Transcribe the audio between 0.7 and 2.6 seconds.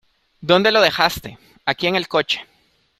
lo dejaste? Aquí, en el coche.